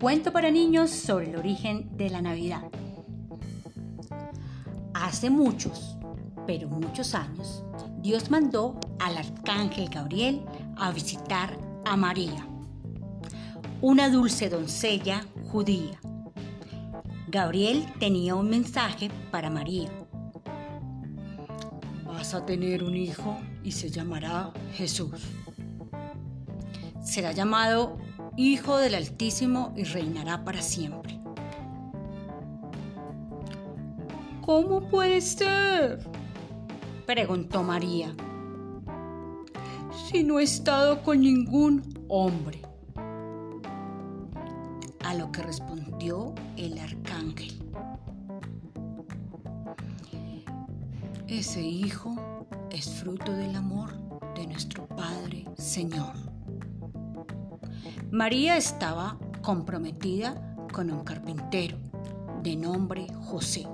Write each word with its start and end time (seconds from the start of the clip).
cuento 0.00 0.32
para 0.32 0.50
niños 0.50 0.90
sobre 0.90 1.30
el 1.30 1.36
origen 1.36 1.96
de 1.96 2.10
la 2.10 2.20
Navidad. 2.20 2.62
Hace 4.94 5.30
muchos, 5.30 5.96
pero 6.44 6.68
muchos 6.68 7.14
años, 7.14 7.62
Dios 8.00 8.30
mandó 8.30 8.80
al 8.98 9.16
arcángel 9.16 9.88
Gabriel 9.88 10.42
a 10.76 10.90
visitar 10.90 11.56
a 11.84 11.96
María, 11.96 12.44
una 13.80 14.10
dulce 14.10 14.48
doncella 14.48 15.24
judía. 15.52 16.00
Gabriel 17.28 17.86
tenía 18.00 18.34
un 18.34 18.50
mensaje 18.50 19.08
para 19.30 19.50
María. 19.50 19.88
Vas 22.06 22.34
a 22.34 22.44
tener 22.44 22.82
un 22.82 22.96
hijo 22.96 23.38
y 23.62 23.70
se 23.70 23.88
llamará 23.88 24.52
Jesús. 24.72 25.22
Será 27.04 27.30
llamado 27.30 28.09
Hijo 28.36 28.76
del 28.76 28.94
Altísimo 28.94 29.72
y 29.76 29.84
reinará 29.84 30.44
para 30.44 30.62
siempre. 30.62 31.20
¿Cómo 34.40 34.88
puede 34.88 35.20
ser? 35.20 35.98
preguntó 37.06 37.62
María. 37.62 38.14
Si 40.08 40.24
no 40.24 40.40
he 40.40 40.44
estado 40.44 41.02
con 41.02 41.20
ningún 41.20 41.82
hombre. 42.08 42.62
A 45.04 45.14
lo 45.14 45.30
que 45.30 45.42
respondió 45.42 46.34
el 46.56 46.78
arcángel. 46.78 47.60
Ese 51.28 51.62
hijo 51.62 52.16
es 52.70 52.90
fruto 52.94 53.32
del 53.32 53.54
amor 53.54 53.92
de 54.34 54.46
nuestro 54.48 54.86
Padre 54.88 55.44
Señor. 55.56 56.39
María 58.12 58.56
estaba 58.56 59.16
comprometida 59.40 60.56
con 60.72 60.90
un 60.90 61.04
carpintero 61.04 61.78
de 62.42 62.56
nombre 62.56 63.06
José, 63.26 63.68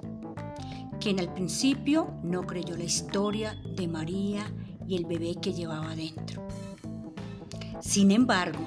quien 1.01 1.21
al 1.21 1.33
principio 1.33 2.13
no 2.23 2.43
creyó 2.43 2.77
la 2.77 2.85
historia 2.85 3.57
de 3.77 3.89
María 3.89 4.45
y 4.87 4.97
el 4.97 5.07
bebé 5.07 5.37
que 5.41 5.55
llevaba 5.55 5.97
dentro. 5.97 6.47
Sin 7.81 8.11
embargo, 8.11 8.61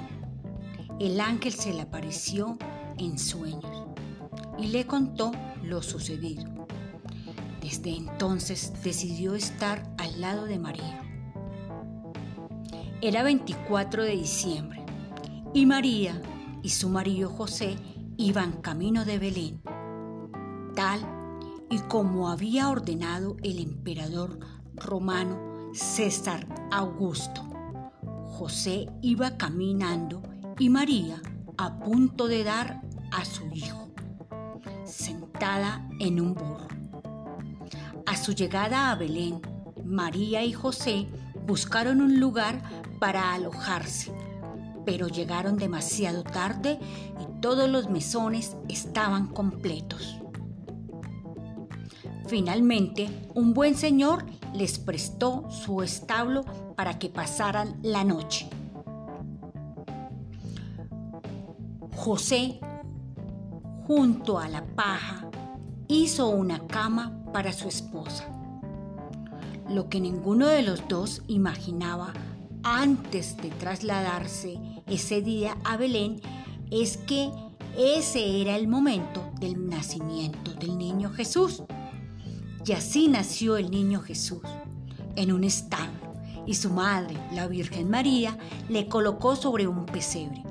el 0.98 1.20
ángel 1.20 1.52
se 1.52 1.72
le 1.72 1.82
apareció 1.82 2.58
en 2.98 3.16
sueños 3.16 3.84
y 4.58 4.66
le 4.68 4.88
contó 4.88 5.30
lo 5.62 5.82
sucedido. 5.82 6.66
Desde 7.62 7.94
entonces 7.94 8.72
decidió 8.82 9.36
estar 9.36 9.88
al 9.98 10.20
lado 10.20 10.46
de 10.46 10.58
María. 10.58 11.00
Era 13.00 13.22
24 13.22 14.02
de 14.02 14.16
diciembre 14.16 14.79
y 15.52 15.66
María 15.66 16.20
y 16.62 16.68
su 16.68 16.88
marido 16.88 17.28
José 17.28 17.76
iban 18.16 18.60
camino 18.60 19.04
de 19.04 19.18
Belén, 19.18 19.62
tal 20.74 21.00
y 21.70 21.78
como 21.80 22.28
había 22.28 22.68
ordenado 22.68 23.36
el 23.42 23.58
emperador 23.58 24.38
romano 24.74 25.70
César 25.72 26.46
Augusto. 26.70 27.42
José 28.26 28.86
iba 29.02 29.36
caminando 29.36 30.22
y 30.58 30.68
María 30.68 31.20
a 31.58 31.78
punto 31.80 32.28
de 32.28 32.44
dar 32.44 32.80
a 33.10 33.24
su 33.24 33.46
hijo, 33.52 33.92
sentada 34.84 35.88
en 35.98 36.20
un 36.20 36.34
burro. 36.34 36.68
A 38.06 38.16
su 38.16 38.32
llegada 38.32 38.90
a 38.90 38.94
Belén, 38.94 39.40
María 39.84 40.44
y 40.44 40.52
José 40.52 41.08
buscaron 41.46 42.00
un 42.00 42.20
lugar 42.20 42.62
para 42.98 43.34
alojarse, 43.34 44.12
pero 44.84 45.08
llegaron 45.08 45.56
demasiado 45.56 46.22
tarde 46.22 46.78
y 47.20 47.40
todos 47.40 47.68
los 47.68 47.90
mesones 47.90 48.56
estaban 48.68 49.26
completos. 49.28 50.16
Finalmente, 52.26 53.08
un 53.34 53.54
buen 53.54 53.74
señor 53.74 54.24
les 54.54 54.78
prestó 54.78 55.50
su 55.50 55.82
establo 55.82 56.44
para 56.76 56.98
que 56.98 57.08
pasaran 57.08 57.78
la 57.82 58.04
noche. 58.04 58.48
José, 61.96 62.60
junto 63.86 64.38
a 64.38 64.48
la 64.48 64.64
paja, 64.64 65.28
hizo 65.88 66.28
una 66.28 66.66
cama 66.66 67.24
para 67.32 67.52
su 67.52 67.68
esposa. 67.68 68.26
Lo 69.68 69.88
que 69.88 70.00
ninguno 70.00 70.46
de 70.46 70.62
los 70.62 70.86
dos 70.88 71.22
imaginaba 71.26 72.12
antes 72.62 73.36
de 73.38 73.50
trasladarse 73.50 74.58
ese 74.86 75.22
día 75.22 75.56
a 75.64 75.76
Belén 75.76 76.20
es 76.70 76.96
que 76.96 77.30
ese 77.76 78.40
era 78.40 78.56
el 78.56 78.68
momento 78.68 79.30
del 79.40 79.68
nacimiento 79.68 80.52
del 80.54 80.76
niño 80.76 81.10
Jesús. 81.10 81.62
Y 82.64 82.72
así 82.72 83.08
nació 83.08 83.56
el 83.56 83.70
niño 83.70 84.00
Jesús, 84.00 84.42
en 85.16 85.32
un 85.32 85.44
establo, 85.44 86.14
y 86.46 86.54
su 86.54 86.70
madre, 86.70 87.16
la 87.32 87.46
Virgen 87.48 87.88
María, 87.88 88.36
le 88.68 88.86
colocó 88.86 89.34
sobre 89.34 89.66
un 89.66 89.86
pesebre, 89.86 90.42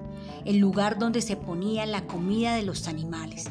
el 0.45 0.57
lugar 0.57 0.97
donde 0.97 1.21
se 1.21 1.35
ponía 1.35 1.85
la 1.85 2.07
comida 2.07 2.55
de 2.55 2.63
los 2.63 2.87
animales. 2.87 3.45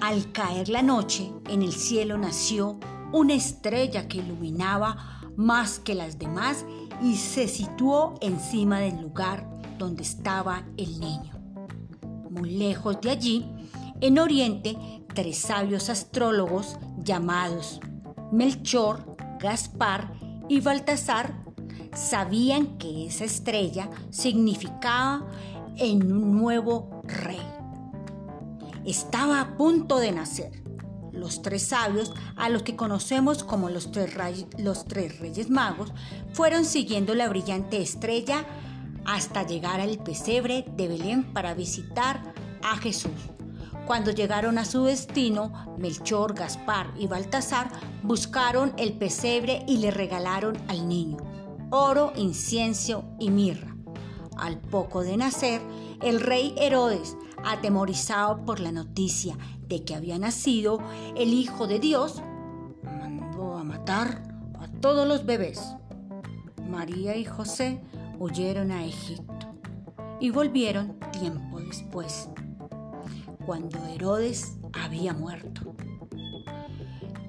Al 0.00 0.32
caer 0.32 0.68
la 0.68 0.82
noche, 0.82 1.30
en 1.48 1.62
el 1.62 1.72
cielo 1.72 2.16
nació 2.16 2.78
una 3.12 3.34
estrella 3.34 4.08
que 4.08 4.18
iluminaba 4.18 5.16
más 5.36 5.78
que 5.78 5.94
las 5.94 6.18
demás 6.18 6.64
y 7.02 7.16
se 7.16 7.48
situó 7.48 8.14
encima 8.20 8.80
del 8.80 9.00
lugar 9.00 9.48
donde 9.78 10.02
estaba 10.02 10.64
el 10.76 10.98
niño. 11.00 11.32
Muy 12.30 12.50
lejos 12.50 13.00
de 13.00 13.10
allí, 13.10 13.46
en 14.00 14.18
Oriente, 14.18 14.76
tres 15.14 15.38
sabios 15.38 15.88
astrólogos 15.88 16.78
llamados 16.98 17.80
Melchor, 18.32 19.16
Gaspar 19.38 20.12
y 20.48 20.60
Baltasar 20.60 21.44
sabían 21.94 22.78
que 22.78 23.06
esa 23.06 23.24
estrella 23.24 23.88
significaba 24.10 25.26
en 25.76 26.12
un 26.12 26.32
nuevo 26.36 27.02
rey 27.04 27.56
estaba 28.86 29.40
a 29.40 29.56
punto 29.56 29.98
de 29.98 30.12
nacer. 30.12 30.65
Los 31.16 31.42
tres 31.42 31.62
sabios, 31.62 32.12
a 32.36 32.48
los 32.48 32.62
que 32.62 32.76
conocemos 32.76 33.42
como 33.42 33.70
los 33.70 33.90
tres, 33.90 34.14
reyes 34.14 35.50
magos, 35.50 35.92
fueron 36.32 36.64
siguiendo 36.64 37.14
la 37.14 37.28
brillante 37.28 37.80
estrella 37.80 38.44
hasta 39.04 39.46
llegar 39.46 39.80
al 39.80 39.98
pesebre 39.98 40.64
de 40.76 40.88
Belén 40.88 41.32
para 41.32 41.54
visitar 41.54 42.34
a 42.62 42.76
Jesús. 42.76 43.12
Cuando 43.86 44.10
llegaron 44.10 44.58
a 44.58 44.64
su 44.64 44.84
destino, 44.84 45.76
Melchor, 45.78 46.34
Gaspar 46.34 46.92
y 46.98 47.06
Baltasar 47.06 47.70
buscaron 48.02 48.72
el 48.76 48.92
pesebre 48.94 49.64
y 49.66 49.78
le 49.78 49.90
regalaron 49.90 50.56
al 50.68 50.88
niño 50.88 51.36
oro, 51.70 52.12
incienso 52.16 53.04
y 53.18 53.30
mirra. 53.30 53.74
Al 54.36 54.58
poco 54.58 55.02
de 55.02 55.16
nacer, 55.16 55.60
el 56.02 56.20
rey 56.20 56.54
Herodes 56.58 57.16
atemorizado 57.46 58.44
por 58.44 58.60
la 58.60 58.72
noticia 58.72 59.38
de 59.68 59.84
que 59.84 59.94
había 59.94 60.18
nacido 60.18 60.80
el 61.16 61.32
Hijo 61.32 61.66
de 61.66 61.78
Dios, 61.78 62.22
mandó 62.82 63.56
a 63.56 63.64
matar 63.64 64.22
a 64.58 64.68
todos 64.80 65.06
los 65.06 65.24
bebés. 65.24 65.62
María 66.68 67.16
y 67.16 67.24
José 67.24 67.80
huyeron 68.18 68.72
a 68.72 68.84
Egipto 68.84 69.46
y 70.20 70.30
volvieron 70.30 70.98
tiempo 71.12 71.60
después, 71.60 72.28
cuando 73.44 73.84
Herodes 73.86 74.58
había 74.72 75.12
muerto. 75.12 75.76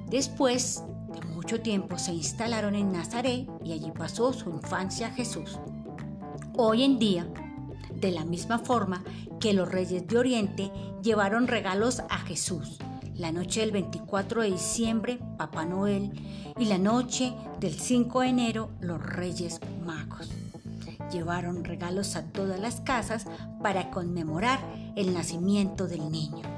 Después 0.09 0.83
de 1.13 1.27
mucho 1.27 1.62
tiempo 1.62 2.00
se 2.00 2.13
instalaron 2.13 2.74
en 2.74 2.91
Nazaret 2.91 3.47
y 3.63 3.74
allí 3.74 3.91
pasó 3.91 4.33
su 4.33 4.50
infancia 4.50 5.12
Jesús. 5.12 5.59
Hoy 6.57 6.83
en 6.83 6.97
día, 6.97 7.27
de 7.99 8.11
la 8.11 8.25
misma 8.25 8.59
forma 8.59 9.03
que 9.39 9.53
los 9.53 9.69
reyes 9.69 10.07
de 10.07 10.17
Oriente 10.17 10.71
llevaron 11.01 11.47
regalos 11.47 12.01
a 12.09 12.17
Jesús. 12.19 12.79
La 13.15 13.31
noche 13.31 13.61
del 13.61 13.71
24 13.71 14.44
de 14.44 14.51
diciembre, 14.51 15.19
Papá 15.38 15.65
Noel, 15.65 16.11
y 16.59 16.65
la 16.65 16.77
noche 16.77 17.33
del 17.59 17.73
5 17.73 18.21
de 18.21 18.27
enero, 18.27 18.69
los 18.79 19.01
Reyes 19.01 19.59
Magos. 19.85 20.29
Llevaron 21.11 21.63
regalos 21.63 22.15
a 22.15 22.25
todas 22.25 22.59
las 22.59 22.81
casas 22.81 23.25
para 23.63 23.89
conmemorar 23.89 24.59
el 24.95 25.13
nacimiento 25.13 25.88
del 25.88 26.11
niño. 26.11 26.56